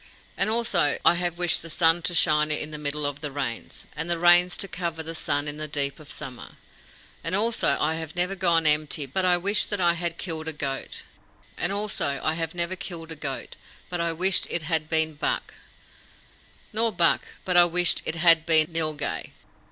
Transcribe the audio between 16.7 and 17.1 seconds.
nor